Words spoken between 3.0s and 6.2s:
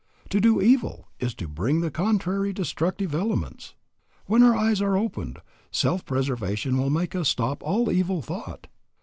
elements. When our eyes are opened, self